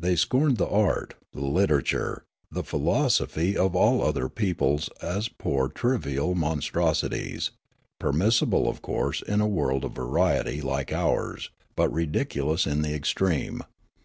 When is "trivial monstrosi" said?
5.68-7.08